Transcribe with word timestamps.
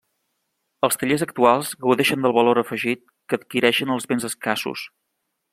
Els 0.87 0.97
tallers 1.01 1.25
actuals 1.25 1.69
gaudeixen 1.87 2.27
del 2.27 2.35
valor 2.39 2.63
afegit 2.63 3.07
que 3.29 3.41
adquireixen 3.41 3.97
els 3.97 4.13
béns 4.13 4.29
escassos. 4.35 4.91